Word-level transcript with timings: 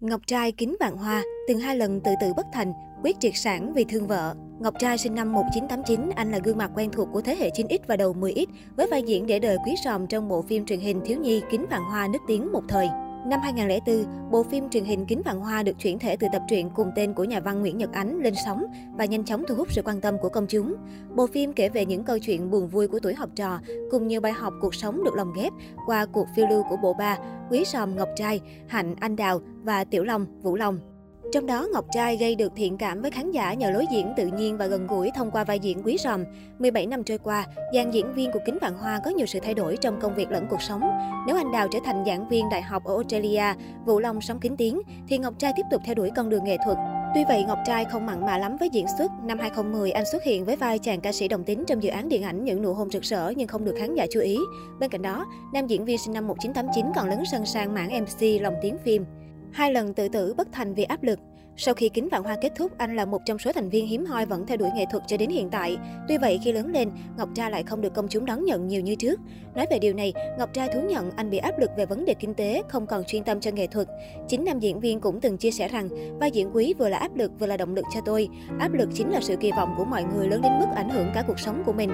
Ngọc 0.00 0.20
trai 0.26 0.52
kính 0.52 0.76
vạn 0.80 0.96
hoa, 0.96 1.22
từng 1.48 1.58
hai 1.58 1.76
lần 1.76 2.00
tự 2.00 2.10
tử 2.20 2.32
bất 2.36 2.46
thành, 2.52 2.72
quyết 3.02 3.20
triệt 3.20 3.32
sản 3.34 3.72
vì 3.72 3.84
thương 3.84 4.06
vợ. 4.06 4.34
Ngọc 4.60 4.74
trai 4.78 4.98
sinh 4.98 5.14
năm 5.14 5.32
1989, 5.32 6.10
anh 6.16 6.32
là 6.32 6.38
gương 6.44 6.58
mặt 6.58 6.70
quen 6.74 6.90
thuộc 6.92 7.08
của 7.12 7.20
thế 7.20 7.36
hệ 7.36 7.50
9X 7.50 7.78
và 7.86 7.96
đầu 7.96 8.14
10X 8.14 8.46
với 8.76 8.86
vai 8.90 9.02
diễn 9.02 9.26
để 9.26 9.38
đời 9.38 9.56
quý 9.66 9.74
sòm 9.84 10.06
trong 10.06 10.28
bộ 10.28 10.42
phim 10.42 10.66
truyền 10.66 10.80
hình 10.80 11.00
thiếu 11.04 11.18
nhi 11.20 11.42
Kính 11.50 11.66
vạn 11.70 11.82
hoa 11.82 12.08
nức 12.08 12.22
tiếng 12.26 12.52
một 12.52 12.62
thời. 12.68 12.88
Năm 13.26 13.40
2004, 13.42 14.30
bộ 14.30 14.42
phim 14.42 14.68
truyền 14.70 14.84
hình 14.84 15.06
Kính 15.06 15.22
Vạn 15.24 15.40
Hoa 15.40 15.62
được 15.62 15.78
chuyển 15.78 15.98
thể 15.98 16.16
từ 16.16 16.26
tập 16.32 16.42
truyện 16.48 16.70
cùng 16.74 16.90
tên 16.96 17.14
của 17.14 17.24
nhà 17.24 17.40
văn 17.40 17.60
Nguyễn 17.60 17.78
Nhật 17.78 17.92
Ánh 17.92 18.20
lên 18.20 18.34
sóng 18.44 18.64
và 18.96 19.04
nhanh 19.04 19.24
chóng 19.24 19.44
thu 19.48 19.54
hút 19.54 19.72
sự 19.72 19.82
quan 19.84 20.00
tâm 20.00 20.18
của 20.18 20.28
công 20.28 20.46
chúng. 20.46 20.74
Bộ 21.14 21.26
phim 21.26 21.52
kể 21.52 21.68
về 21.68 21.86
những 21.86 22.04
câu 22.04 22.18
chuyện 22.18 22.50
buồn 22.50 22.68
vui 22.68 22.88
của 22.88 22.98
tuổi 23.02 23.14
học 23.14 23.28
trò, 23.34 23.60
cùng 23.90 24.08
nhiều 24.08 24.20
bài 24.20 24.32
học 24.32 24.54
cuộc 24.60 24.74
sống 24.74 25.04
được 25.04 25.14
lồng 25.14 25.32
ghép 25.36 25.52
qua 25.86 26.06
cuộc 26.06 26.26
phiêu 26.36 26.46
lưu 26.50 26.62
của 26.70 26.76
bộ 26.82 26.92
ba 26.92 27.18
Quý 27.50 27.64
Sòm 27.64 27.96
Ngọc 27.96 28.08
Trai, 28.16 28.40
Hạnh 28.68 28.94
Anh 29.00 29.16
Đào 29.16 29.40
và 29.62 29.84
Tiểu 29.84 30.04
Long 30.04 30.26
Vũ 30.42 30.56
Long. 30.56 30.97
Trong 31.32 31.46
đó, 31.46 31.68
Ngọc 31.72 31.84
Trai 31.92 32.16
gây 32.16 32.34
được 32.34 32.52
thiện 32.56 32.76
cảm 32.78 33.02
với 33.02 33.10
khán 33.10 33.30
giả 33.30 33.54
nhờ 33.54 33.70
lối 33.70 33.86
diễn 33.92 34.12
tự 34.16 34.26
nhiên 34.26 34.58
và 34.58 34.66
gần 34.66 34.86
gũi 34.86 35.10
thông 35.14 35.30
qua 35.30 35.44
vai 35.44 35.58
diễn 35.58 35.82
quý 35.84 35.96
ròm. 36.00 36.24
17 36.58 36.86
năm 36.86 37.04
trôi 37.04 37.18
qua, 37.18 37.46
dàn 37.74 37.90
diễn 37.90 38.14
viên 38.14 38.32
của 38.32 38.38
Kính 38.46 38.58
Vạn 38.60 38.74
Hoa 38.74 39.00
có 39.04 39.10
nhiều 39.10 39.26
sự 39.26 39.38
thay 39.42 39.54
đổi 39.54 39.76
trong 39.76 40.00
công 40.00 40.14
việc 40.14 40.30
lẫn 40.30 40.46
cuộc 40.50 40.62
sống. 40.62 40.80
Nếu 41.26 41.36
anh 41.36 41.52
Đào 41.52 41.68
trở 41.68 41.78
thành 41.84 42.04
giảng 42.06 42.28
viên 42.28 42.48
đại 42.48 42.62
học 42.62 42.84
ở 42.84 42.94
Australia, 42.94 43.54
Vũ 43.86 43.98
Long 43.98 44.20
sống 44.20 44.40
kính 44.40 44.56
tiếng, 44.56 44.80
thì 45.08 45.18
Ngọc 45.18 45.34
Trai 45.38 45.52
tiếp 45.56 45.62
tục 45.70 45.82
theo 45.84 45.94
đuổi 45.94 46.10
con 46.16 46.28
đường 46.28 46.44
nghệ 46.44 46.56
thuật. 46.64 46.78
Tuy 47.14 47.24
vậy, 47.28 47.44
Ngọc 47.44 47.58
Trai 47.66 47.84
không 47.84 48.06
mặn 48.06 48.26
mà 48.26 48.38
lắm 48.38 48.56
với 48.60 48.70
diễn 48.70 48.86
xuất. 48.98 49.10
Năm 49.24 49.38
2010, 49.38 49.90
anh 49.90 50.04
xuất 50.12 50.22
hiện 50.22 50.44
với 50.44 50.56
vai 50.56 50.78
chàng 50.78 51.00
ca 51.00 51.12
sĩ 51.12 51.28
đồng 51.28 51.44
tính 51.44 51.64
trong 51.66 51.82
dự 51.82 51.90
án 51.90 52.08
điện 52.08 52.22
ảnh 52.22 52.44
Những 52.44 52.62
nụ 52.62 52.74
hôn 52.74 52.90
rực 52.90 53.02
rỡ 53.02 53.32
nhưng 53.36 53.48
không 53.48 53.64
được 53.64 53.74
khán 53.78 53.94
giả 53.94 54.06
chú 54.10 54.20
ý. 54.20 54.38
Bên 54.80 54.90
cạnh 54.90 55.02
đó, 55.02 55.26
nam 55.52 55.66
diễn 55.66 55.84
viên 55.84 55.98
sinh 55.98 56.14
năm 56.14 56.26
1989 56.26 56.92
còn 56.96 57.08
lấn 57.08 57.22
sân 57.32 57.46
sang 57.46 57.74
mảng 57.74 58.00
MC 58.02 58.42
lồng 58.42 58.54
tiếng 58.62 58.76
phim. 58.84 59.04
Hai 59.52 59.72
lần 59.72 59.94
tự 59.94 60.08
tử 60.08 60.34
bất 60.36 60.48
thành 60.52 60.74
vì 60.74 60.82
áp 60.82 61.02
lực. 61.02 61.18
Sau 61.60 61.74
khi 61.74 61.88
Kính 61.88 62.08
Vạn 62.08 62.22
Hoa 62.22 62.36
kết 62.40 62.52
thúc, 62.56 62.72
anh 62.78 62.96
là 62.96 63.04
một 63.04 63.18
trong 63.26 63.38
số 63.38 63.52
thành 63.52 63.70
viên 63.70 63.86
hiếm 63.86 64.04
hoi 64.04 64.26
vẫn 64.26 64.46
theo 64.46 64.56
đuổi 64.56 64.68
nghệ 64.74 64.84
thuật 64.90 65.02
cho 65.06 65.16
đến 65.16 65.30
hiện 65.30 65.50
tại. 65.50 65.76
Tuy 66.08 66.18
vậy, 66.18 66.40
khi 66.44 66.52
lớn 66.52 66.72
lên, 66.72 66.90
Ngọc 67.16 67.28
Tra 67.34 67.50
lại 67.50 67.62
không 67.62 67.80
được 67.80 67.94
công 67.94 68.08
chúng 68.08 68.26
đón 68.26 68.44
nhận 68.44 68.68
nhiều 68.68 68.80
như 68.80 68.94
trước. 68.94 69.20
Nói 69.54 69.66
về 69.70 69.78
điều 69.78 69.94
này, 69.94 70.12
Ngọc 70.38 70.52
Tra 70.52 70.68
thú 70.68 70.80
nhận 70.80 71.10
anh 71.10 71.30
bị 71.30 71.38
áp 71.38 71.58
lực 71.58 71.70
về 71.76 71.86
vấn 71.86 72.04
đề 72.04 72.14
kinh 72.14 72.34
tế, 72.34 72.62
không 72.68 72.86
còn 72.86 73.04
chuyên 73.04 73.24
tâm 73.24 73.40
cho 73.40 73.50
nghệ 73.50 73.66
thuật. 73.66 73.88
Chính 74.28 74.44
nam 74.44 74.58
diễn 74.58 74.80
viên 74.80 75.00
cũng 75.00 75.20
từng 75.20 75.38
chia 75.38 75.50
sẻ 75.50 75.68
rằng, 75.68 75.88
vai 76.18 76.30
diễn 76.30 76.50
quý 76.54 76.74
vừa 76.78 76.88
là 76.88 76.98
áp 76.98 77.16
lực 77.16 77.32
vừa 77.38 77.46
là 77.46 77.56
động 77.56 77.74
lực 77.74 77.84
cho 77.94 78.00
tôi. 78.00 78.28
Áp 78.58 78.72
lực 78.72 78.88
chính 78.94 79.10
là 79.10 79.20
sự 79.20 79.36
kỳ 79.36 79.50
vọng 79.52 79.74
của 79.76 79.84
mọi 79.84 80.04
người 80.04 80.28
lớn 80.28 80.42
đến 80.42 80.52
mức 80.58 80.66
ảnh 80.74 80.90
hưởng 80.90 81.10
cả 81.14 81.24
cuộc 81.26 81.38
sống 81.38 81.62
của 81.66 81.72
mình. 81.72 81.90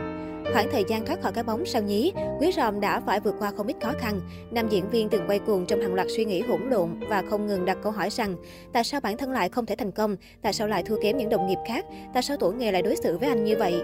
Khoảng 0.53 0.71
thời 0.73 0.85
gian 0.89 1.07
thoát 1.07 1.23
khỏi 1.23 1.33
cái 1.33 1.45
bóng 1.45 1.67
sau 1.67 1.83
nhí, 1.83 2.13
Quý 2.41 2.53
Ròm 2.57 2.81
đã 2.81 3.01
phải 3.01 3.21
vượt 3.21 3.35
qua 3.39 3.53
không 3.57 3.67
ít 3.67 3.77
khó 3.83 3.93
khăn. 3.99 4.21
Nam 4.51 4.69
diễn 4.69 4.91
viên 4.91 5.09
từng 5.09 5.27
quay 5.27 5.39
cuồng 5.39 5.67
trong 5.67 5.81
hàng 5.81 5.95
loạt 5.95 6.07
suy 6.17 6.25
nghĩ 6.25 6.41
hỗn 6.41 6.71
độn 6.71 6.89
và 7.09 7.23
không 7.31 7.47
ngừng 7.47 7.65
đặt 7.65 7.79
câu 7.83 7.93
hỏi 7.93 8.11
rằng 8.11 8.37
tại 8.73 8.85
sao 8.85 9.01
bản 9.01 9.17
thân 9.17 9.31
lại 9.31 9.49
không 9.49 9.67
thể 9.67 9.77
thành 9.77 9.93
công, 9.93 10.17
tại 10.43 10.53
sao 10.53 10.69
lại 10.69 10.83
thua 10.83 10.97
kém 11.03 11.17
những 11.17 11.29
đồng 11.29 11.47
nghiệp 11.47 11.59
khác, 11.69 11.85
tại 12.15 12.23
sao 12.23 12.37
tuổi 12.41 12.55
nghề 12.55 12.73
lại 12.73 12.83
đối 12.83 12.97
xử 12.97 13.19
với 13.19 13.29
anh 13.29 13.45
như 13.45 13.57
vậy. 13.59 13.83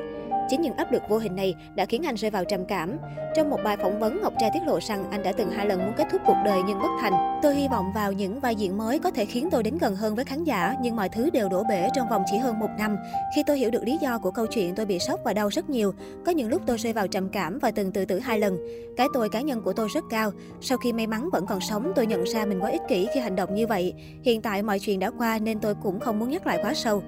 Chính 0.50 0.60
những 0.60 0.76
áp 0.76 0.92
lực 0.92 1.02
vô 1.08 1.18
hình 1.18 1.36
này 1.36 1.54
đã 1.74 1.84
khiến 1.84 2.06
anh 2.06 2.14
rơi 2.14 2.30
vào 2.30 2.44
trầm 2.44 2.64
cảm. 2.64 2.98
Trong 3.34 3.50
một 3.50 3.60
bài 3.64 3.76
phỏng 3.76 4.00
vấn, 4.00 4.20
Ngọc 4.22 4.32
Trai 4.38 4.50
tiết 4.54 4.60
lộ 4.66 4.78
rằng 4.80 5.10
anh 5.10 5.22
đã 5.22 5.32
từng 5.32 5.50
hai 5.50 5.66
lần 5.66 5.78
muốn 5.78 5.92
kết 5.96 6.06
thúc 6.12 6.20
cuộc 6.26 6.36
đời 6.44 6.60
nhưng 6.66 6.78
bất 6.78 6.88
thành. 7.00 7.40
Tôi 7.42 7.54
hy 7.54 7.68
vọng 7.68 7.92
vào 7.94 8.12
những 8.12 8.40
vai 8.40 8.54
diễn 8.54 8.78
mới 8.78 8.98
có 8.98 9.10
thể 9.10 9.24
khiến 9.24 9.48
tôi 9.50 9.62
đến 9.62 9.78
gần 9.78 9.96
hơn 9.96 10.14
với 10.14 10.24
khán 10.24 10.44
giả, 10.44 10.74
nhưng 10.82 10.96
mọi 10.96 11.08
thứ 11.08 11.30
đều 11.30 11.48
đổ 11.48 11.64
bể 11.68 11.88
trong 11.94 12.08
vòng 12.08 12.22
chỉ 12.30 12.36
hơn 12.36 12.58
một 12.58 12.70
năm. 12.78 12.96
Khi 13.36 13.42
tôi 13.46 13.58
hiểu 13.58 13.70
được 13.70 13.84
lý 13.84 13.98
do 14.00 14.18
của 14.18 14.30
câu 14.30 14.46
chuyện, 14.46 14.74
tôi 14.74 14.86
bị 14.86 14.98
sốc 14.98 15.20
và 15.24 15.32
đau 15.32 15.48
rất 15.48 15.70
nhiều. 15.70 15.94
Có 16.26 16.32
những 16.32 16.48
lúc 16.48 16.62
tôi 16.66 16.78
rơi 16.78 16.92
vào 16.92 17.06
trầm 17.08 17.28
cảm 17.28 17.58
và 17.58 17.70
từng 17.70 17.92
tự 17.92 18.04
tử 18.04 18.18
hai 18.18 18.38
lần. 18.38 18.58
Cái 18.96 19.06
tôi 19.14 19.28
cá 19.28 19.40
nhân 19.40 19.62
của 19.62 19.72
tôi 19.72 19.88
rất 19.94 20.04
cao. 20.10 20.30
Sau 20.60 20.78
khi 20.78 20.92
may 20.92 21.06
mắn 21.06 21.28
vẫn 21.32 21.46
còn 21.46 21.60
sống, 21.60 21.92
tôi 21.96 22.06
nhận 22.06 22.24
ra 22.24 22.44
mình 22.44 22.60
quá 22.60 22.70
ích 22.70 22.82
kỷ 22.88 23.08
khi 23.14 23.20
hành 23.20 23.36
động 23.36 23.54
như 23.54 23.66
vậy. 23.66 23.94
Hiện 24.22 24.42
tại 24.42 24.62
mọi 24.62 24.78
chuyện 24.78 24.98
đã 24.98 25.10
qua 25.18 25.38
nên 25.38 25.60
tôi 25.60 25.74
cũng 25.82 26.00
không 26.00 26.18
muốn 26.18 26.30
nhắc 26.30 26.46
lại 26.46 26.58
quá 26.62 26.74
sâu 26.74 27.02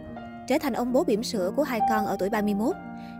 trở 0.52 0.58
thành 0.58 0.72
ông 0.72 0.92
bố 0.92 1.04
bỉm 1.04 1.22
sữa 1.22 1.52
của 1.56 1.62
hai 1.62 1.80
con 1.90 2.06
ở 2.06 2.16
tuổi 2.18 2.30
31. 2.30 2.76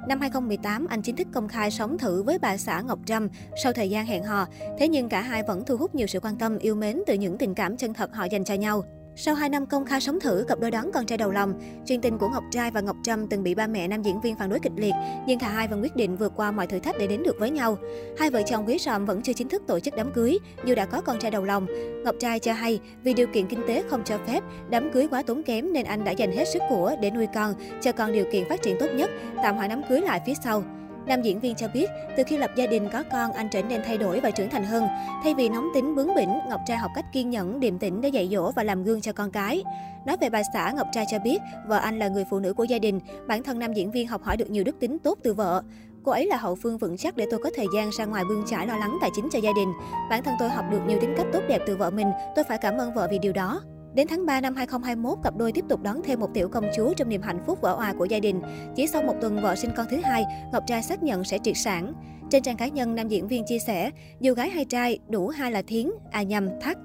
Năm 0.08 0.20
2018, 0.20 0.86
anh 0.86 1.02
chính 1.02 1.16
thức 1.16 1.26
công 1.32 1.48
khai 1.48 1.70
sống 1.70 1.98
thử 1.98 2.22
với 2.22 2.38
bà 2.38 2.56
xã 2.56 2.80
Ngọc 2.80 2.98
Trâm 3.06 3.28
sau 3.62 3.72
thời 3.72 3.90
gian 3.90 4.06
hẹn 4.06 4.22
hò. 4.22 4.46
Thế 4.78 4.88
nhưng 4.88 5.08
cả 5.08 5.20
hai 5.20 5.42
vẫn 5.42 5.64
thu 5.64 5.76
hút 5.76 5.94
nhiều 5.94 6.06
sự 6.06 6.20
quan 6.20 6.36
tâm, 6.36 6.58
yêu 6.58 6.74
mến 6.74 7.02
từ 7.06 7.14
những 7.14 7.38
tình 7.38 7.54
cảm 7.54 7.76
chân 7.76 7.94
thật 7.94 8.14
họ 8.14 8.24
dành 8.24 8.44
cho 8.44 8.54
nhau. 8.54 8.84
Sau 9.16 9.34
2 9.34 9.48
năm 9.48 9.66
công 9.66 9.84
khai 9.84 10.00
sống 10.00 10.20
thử, 10.20 10.44
cặp 10.48 10.60
đôi 10.60 10.70
đón 10.70 10.92
con 10.92 11.06
trai 11.06 11.18
đầu 11.18 11.30
lòng, 11.30 11.54
chuyện 11.86 12.00
tình 12.00 12.18
của 12.18 12.28
Ngọc 12.28 12.44
Trai 12.50 12.70
và 12.70 12.80
Ngọc 12.80 12.96
Trâm 13.04 13.26
từng 13.26 13.42
bị 13.42 13.54
ba 13.54 13.66
mẹ 13.66 13.88
nam 13.88 14.02
diễn 14.02 14.20
viên 14.20 14.36
phản 14.36 14.50
đối 14.50 14.58
kịch 14.58 14.72
liệt, 14.76 14.92
nhưng 15.26 15.38
cả 15.38 15.48
hai 15.48 15.68
vẫn 15.68 15.82
quyết 15.82 15.96
định 15.96 16.16
vượt 16.16 16.32
qua 16.36 16.50
mọi 16.50 16.66
thử 16.66 16.78
thách 16.78 16.98
để 16.98 17.06
đến 17.06 17.22
được 17.22 17.36
với 17.38 17.50
nhau. 17.50 17.78
Hai 18.18 18.30
vợ 18.30 18.42
chồng 18.46 18.64
Quý 18.66 18.78
Sòm 18.78 19.06
vẫn 19.06 19.22
chưa 19.22 19.32
chính 19.32 19.48
thức 19.48 19.62
tổ 19.66 19.80
chức 19.80 19.96
đám 19.96 20.12
cưới, 20.12 20.38
dù 20.64 20.74
đã 20.74 20.86
có 20.86 21.00
con 21.00 21.18
trai 21.18 21.30
đầu 21.30 21.44
lòng. 21.44 21.66
Ngọc 22.04 22.14
Trai 22.20 22.38
cho 22.38 22.52
hay, 22.52 22.80
vì 23.02 23.14
điều 23.14 23.26
kiện 23.26 23.46
kinh 23.46 23.60
tế 23.68 23.82
không 23.90 24.02
cho 24.04 24.18
phép, 24.26 24.42
đám 24.70 24.90
cưới 24.92 25.08
quá 25.10 25.22
tốn 25.22 25.42
kém 25.42 25.72
nên 25.72 25.84
anh 25.84 26.04
đã 26.04 26.12
dành 26.12 26.32
hết 26.32 26.44
sức 26.52 26.62
của 26.68 26.96
để 27.00 27.10
nuôi 27.10 27.26
con, 27.34 27.54
cho 27.80 27.92
con 27.92 28.12
điều 28.12 28.24
kiện 28.32 28.48
phát 28.48 28.62
triển 28.62 28.76
tốt 28.80 28.88
nhất, 28.94 29.10
tạm 29.42 29.56
hoãn 29.56 29.70
đám 29.70 29.82
cưới 29.88 30.00
lại 30.00 30.20
phía 30.26 30.34
sau. 30.44 30.64
Nam 31.06 31.22
diễn 31.22 31.40
viên 31.40 31.54
cho 31.54 31.68
biết, 31.68 31.90
từ 32.16 32.22
khi 32.26 32.36
lập 32.36 32.50
gia 32.56 32.66
đình 32.66 32.88
có 32.92 33.02
con, 33.12 33.32
anh 33.32 33.48
trở 33.52 33.62
nên 33.62 33.82
thay 33.84 33.98
đổi 33.98 34.20
và 34.20 34.30
trưởng 34.30 34.50
thành 34.50 34.64
hơn. 34.64 34.86
Thay 35.22 35.34
vì 35.34 35.48
nóng 35.48 35.68
tính 35.74 35.94
bướng 35.94 36.14
bỉnh, 36.14 36.38
Ngọc 36.48 36.60
Trai 36.66 36.76
học 36.76 36.90
cách 36.94 37.04
kiên 37.12 37.30
nhẫn, 37.30 37.60
điềm 37.60 37.78
tĩnh 37.78 38.00
để 38.00 38.08
dạy 38.08 38.28
dỗ 38.32 38.52
và 38.52 38.62
làm 38.62 38.84
gương 38.84 39.00
cho 39.00 39.12
con 39.12 39.30
cái. 39.30 39.64
Nói 40.06 40.16
về 40.20 40.30
bà 40.30 40.42
xã, 40.52 40.72
Ngọc 40.76 40.86
Trai 40.92 41.04
cho 41.10 41.18
biết, 41.18 41.38
vợ 41.66 41.76
anh 41.76 41.98
là 41.98 42.08
người 42.08 42.24
phụ 42.30 42.38
nữ 42.38 42.54
của 42.54 42.64
gia 42.64 42.78
đình. 42.78 43.00
Bản 43.26 43.42
thân 43.42 43.58
nam 43.58 43.72
diễn 43.72 43.90
viên 43.90 44.06
học 44.06 44.22
hỏi 44.22 44.36
được 44.36 44.50
nhiều 44.50 44.64
đức 44.64 44.80
tính 44.80 44.98
tốt 44.98 45.18
từ 45.22 45.34
vợ. 45.34 45.62
Cô 46.04 46.12
ấy 46.12 46.26
là 46.26 46.36
hậu 46.36 46.54
phương 46.54 46.78
vững 46.78 46.96
chắc 46.96 47.16
để 47.16 47.26
tôi 47.30 47.40
có 47.42 47.50
thời 47.56 47.66
gian 47.74 47.90
ra 47.98 48.04
ngoài 48.04 48.24
bươn 48.28 48.42
trải 48.46 48.66
lo 48.66 48.76
lắng 48.76 48.98
tài 49.00 49.10
chính 49.14 49.28
cho 49.32 49.38
gia 49.38 49.50
đình. 49.56 49.72
Bản 50.10 50.22
thân 50.22 50.34
tôi 50.38 50.48
học 50.48 50.64
được 50.70 50.80
nhiều 50.86 50.98
tính 51.00 51.14
cách 51.16 51.26
tốt 51.32 51.40
đẹp 51.48 51.62
từ 51.66 51.76
vợ 51.76 51.90
mình, 51.90 52.10
tôi 52.36 52.44
phải 52.44 52.58
cảm 52.58 52.78
ơn 52.78 52.94
vợ 52.94 53.08
vì 53.10 53.18
điều 53.18 53.32
đó. 53.32 53.60
Đến 53.94 54.06
tháng 54.08 54.26
3 54.26 54.40
năm 54.40 54.54
2021, 54.54 55.18
cặp 55.22 55.36
đôi 55.36 55.52
tiếp 55.52 55.64
tục 55.68 55.82
đón 55.82 56.02
thêm 56.04 56.20
một 56.20 56.28
tiểu 56.34 56.48
công 56.48 56.64
chúa 56.76 56.94
trong 56.94 57.08
niềm 57.08 57.22
hạnh 57.22 57.38
phúc 57.46 57.58
vỡ 57.60 57.74
òa 57.74 57.92
của 57.98 58.04
gia 58.04 58.18
đình. 58.18 58.42
Chỉ 58.76 58.86
sau 58.86 59.02
một 59.02 59.14
tuần 59.20 59.42
vợ 59.42 59.56
sinh 59.56 59.70
con 59.76 59.86
thứ 59.90 59.96
hai, 60.02 60.24
Ngọc 60.52 60.62
Trai 60.66 60.82
xác 60.82 61.02
nhận 61.02 61.24
sẽ 61.24 61.38
triệt 61.42 61.54
sản. 61.56 61.92
Trên 62.30 62.42
trang 62.42 62.56
cá 62.56 62.68
nhân, 62.68 62.94
nam 62.94 63.08
diễn 63.08 63.28
viên 63.28 63.44
chia 63.44 63.58
sẻ, 63.58 63.90
dù 64.20 64.34
gái 64.34 64.50
hay 64.50 64.64
trai, 64.64 64.98
đủ 65.08 65.28
hai 65.28 65.52
là 65.52 65.62
thiến, 65.62 65.90
à 66.10 66.22
nhầm, 66.22 66.48
thắt. 66.60 66.76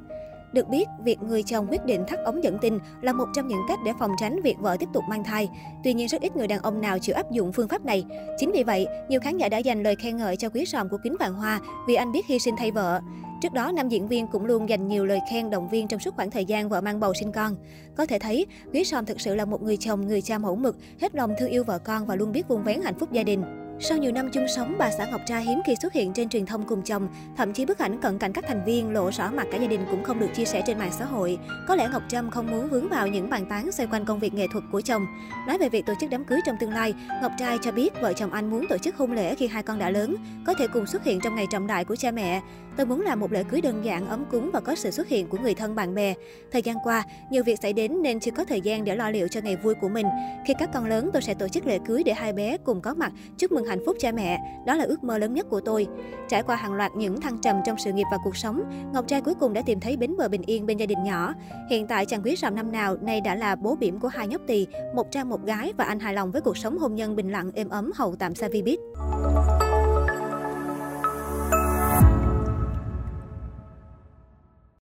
Được 0.53 0.67
biết, 0.69 0.87
việc 1.03 1.21
người 1.21 1.43
chồng 1.43 1.67
quyết 1.69 1.85
định 1.85 2.03
thắt 2.07 2.19
ống 2.19 2.43
dẫn 2.43 2.57
tinh 2.61 2.79
là 3.01 3.13
một 3.13 3.25
trong 3.33 3.47
những 3.47 3.61
cách 3.67 3.79
để 3.85 3.91
phòng 3.99 4.11
tránh 4.19 4.41
việc 4.43 4.55
vợ 4.59 4.77
tiếp 4.79 4.89
tục 4.93 5.03
mang 5.09 5.23
thai. 5.23 5.49
Tuy 5.83 5.93
nhiên, 5.93 6.07
rất 6.07 6.21
ít 6.21 6.35
người 6.35 6.47
đàn 6.47 6.61
ông 6.61 6.81
nào 6.81 6.99
chịu 6.99 7.15
áp 7.15 7.31
dụng 7.31 7.53
phương 7.53 7.67
pháp 7.67 7.85
này. 7.85 8.05
Chính 8.37 8.51
vì 8.51 8.63
vậy, 8.63 8.87
nhiều 9.09 9.19
khán 9.19 9.37
giả 9.37 9.49
đã 9.49 9.57
dành 9.57 9.83
lời 9.83 9.95
khen 9.95 10.17
ngợi 10.17 10.35
cho 10.35 10.49
quý 10.49 10.65
sòm 10.65 10.89
của 10.89 10.97
Kính 11.03 11.15
Vạn 11.19 11.33
Hoa 11.33 11.59
vì 11.87 11.95
anh 11.95 12.11
biết 12.11 12.25
hy 12.27 12.39
sinh 12.39 12.55
thay 12.57 12.71
vợ. 12.71 13.01
Trước 13.41 13.53
đó, 13.53 13.71
nam 13.71 13.89
diễn 13.89 14.07
viên 14.07 14.27
cũng 14.27 14.45
luôn 14.45 14.69
dành 14.69 14.87
nhiều 14.87 15.05
lời 15.05 15.19
khen 15.31 15.49
động 15.49 15.69
viên 15.69 15.87
trong 15.87 15.99
suốt 15.99 16.15
khoảng 16.15 16.31
thời 16.31 16.45
gian 16.45 16.69
vợ 16.69 16.81
mang 16.81 16.99
bầu 16.99 17.13
sinh 17.13 17.31
con. 17.31 17.55
Có 17.95 18.05
thể 18.05 18.19
thấy, 18.19 18.45
Quý 18.73 18.83
Sòm 18.83 19.05
thực 19.05 19.21
sự 19.21 19.35
là 19.35 19.45
một 19.45 19.61
người 19.61 19.77
chồng, 19.77 20.07
người 20.07 20.21
cha 20.21 20.37
mẫu 20.37 20.55
mực, 20.55 20.77
hết 21.01 21.15
lòng 21.15 21.33
thương 21.39 21.49
yêu 21.49 21.63
vợ 21.63 21.79
con 21.79 22.05
và 22.05 22.15
luôn 22.15 22.31
biết 22.31 22.47
vun 22.47 22.63
vén 22.63 22.81
hạnh 22.81 22.99
phúc 22.99 23.11
gia 23.11 23.23
đình. 23.23 23.66
Sau 23.79 23.97
nhiều 23.97 24.11
năm 24.11 24.29
chung 24.33 24.45
sống, 24.55 24.75
bà 24.77 24.91
xã 24.91 25.05
Ngọc 25.05 25.21
Tra 25.25 25.37
hiếm 25.37 25.61
khi 25.65 25.75
xuất 25.81 25.93
hiện 25.93 26.13
trên 26.13 26.29
truyền 26.29 26.45
thông 26.45 26.63
cùng 26.67 26.81
chồng. 26.81 27.07
Thậm 27.37 27.53
chí 27.53 27.65
bức 27.65 27.77
ảnh 27.77 28.01
cận 28.01 28.17
cảnh 28.17 28.33
các 28.33 28.45
thành 28.47 28.65
viên 28.65 28.93
lộ 28.93 29.11
rõ 29.11 29.31
mặt 29.31 29.47
cả 29.51 29.57
gia 29.57 29.67
đình 29.67 29.81
cũng 29.91 30.03
không 30.03 30.19
được 30.19 30.27
chia 30.35 30.45
sẻ 30.45 30.61
trên 30.65 30.79
mạng 30.79 30.91
xã 30.99 31.05
hội. 31.05 31.37
Có 31.67 31.75
lẽ 31.75 31.89
Ngọc 31.91 32.01
Trâm 32.07 32.29
không 32.29 32.51
muốn 32.51 32.69
vướng 32.69 32.89
vào 32.89 33.07
những 33.07 33.29
bàn 33.29 33.45
tán 33.45 33.71
xoay 33.71 33.87
quanh 33.87 34.05
công 34.05 34.19
việc 34.19 34.33
nghệ 34.33 34.47
thuật 34.53 34.63
của 34.71 34.81
chồng. 34.81 35.05
Nói 35.47 35.57
về 35.57 35.69
việc 35.69 35.85
tổ 35.85 35.93
chức 35.99 36.09
đám 36.09 36.25
cưới 36.25 36.39
trong 36.45 36.55
tương 36.59 36.73
lai, 36.73 36.93
Ngọc 37.21 37.31
Trai 37.39 37.57
cho 37.63 37.71
biết 37.71 38.01
vợ 38.01 38.13
chồng 38.13 38.31
anh 38.31 38.49
muốn 38.49 38.67
tổ 38.69 38.77
chức 38.77 38.95
hôn 38.95 39.11
lễ 39.11 39.35
khi 39.35 39.47
hai 39.47 39.63
con 39.63 39.79
đã 39.79 39.89
lớn, 39.89 40.15
có 40.45 40.53
thể 40.53 40.67
cùng 40.67 40.87
xuất 40.87 41.03
hiện 41.03 41.19
trong 41.23 41.35
ngày 41.35 41.45
trọng 41.51 41.67
đại 41.67 41.85
của 41.85 41.95
cha 41.95 42.11
mẹ. 42.11 42.41
Tôi 42.77 42.85
muốn 42.85 43.01
làm 43.01 43.19
một 43.19 43.31
lễ 43.31 43.43
cưới 43.43 43.61
đơn 43.61 43.85
giản, 43.85 44.09
ấm 44.09 44.25
cúng 44.31 44.49
và 44.53 44.59
có 44.59 44.75
sự 44.75 44.91
xuất 44.91 45.07
hiện 45.07 45.27
của 45.27 45.37
người 45.37 45.53
thân 45.53 45.75
bạn 45.75 45.95
bè. 45.95 46.13
Thời 46.51 46.61
gian 46.61 46.75
qua, 46.83 47.03
nhiều 47.31 47.43
việc 47.43 47.59
xảy 47.61 47.73
đến 47.73 48.01
nên 48.01 48.19
chưa 48.19 48.31
có 48.31 48.45
thời 48.45 48.61
gian 48.61 48.83
để 48.83 48.95
lo 48.95 49.09
liệu 49.09 49.27
cho 49.27 49.41
ngày 49.41 49.55
vui 49.55 49.73
của 49.81 49.89
mình. 49.89 50.05
Khi 50.47 50.53
các 50.59 50.69
con 50.73 50.85
lớn, 50.85 51.09
tôi 51.13 51.21
sẽ 51.21 51.33
tổ 51.33 51.47
chức 51.47 51.65
lễ 51.65 51.79
cưới 51.87 52.03
để 52.03 52.13
hai 52.13 52.33
bé 52.33 52.57
cùng 52.57 52.81
có 52.81 52.93
mặt, 52.93 53.11
chúc 53.37 53.51
mừng 53.51 53.65
hạnh 53.67 53.85
phúc 53.85 53.97
cha 53.99 54.11
mẹ. 54.11 54.39
Đó 54.65 54.75
là 54.75 54.83
ước 54.83 55.03
mơ 55.03 55.17
lớn 55.17 55.33
nhất 55.33 55.45
của 55.49 55.61
tôi. 55.61 55.87
Trải 56.27 56.43
qua 56.43 56.55
hàng 56.55 56.73
loạt 56.73 56.91
những 56.95 57.21
thăng 57.21 57.37
trầm 57.37 57.55
trong 57.65 57.77
sự 57.77 57.93
nghiệp 57.93 58.05
và 58.11 58.17
cuộc 58.23 58.35
sống, 58.37 58.63
Ngọc 58.93 59.07
Trai 59.07 59.21
cuối 59.21 59.33
cùng 59.39 59.53
đã 59.53 59.61
tìm 59.65 59.79
thấy 59.79 59.97
bến 59.97 60.17
bờ 60.17 60.27
bình 60.27 60.41
yên 60.45 60.65
bên 60.65 60.77
gia 60.77 60.85
đình 60.85 61.03
nhỏ. 61.03 61.33
Hiện 61.69 61.87
tại 61.87 62.05
chàng 62.05 62.21
quý 62.23 62.35
sầm 62.35 62.55
năm 62.55 62.71
nào 62.71 62.97
nay 63.01 63.21
đã 63.21 63.35
là 63.35 63.55
bố 63.55 63.75
bỉm 63.75 63.99
của 63.99 64.07
hai 64.07 64.27
nhóc 64.27 64.41
tỳ, 64.47 64.67
một 64.95 65.11
trai 65.11 65.23
một 65.23 65.45
gái 65.45 65.73
và 65.77 65.85
anh 65.85 65.99
hài 65.99 66.13
lòng 66.13 66.31
với 66.31 66.41
cuộc 66.41 66.57
sống 66.57 66.77
hôn 66.77 66.95
nhân 66.95 67.15
bình 67.15 67.31
lặng 67.31 67.51
êm 67.55 67.69
ấm 67.69 67.91
hầu 67.95 68.15
tạm 68.15 68.35
xa 68.35 68.47
vi 68.47 68.61
biết. 68.61 68.79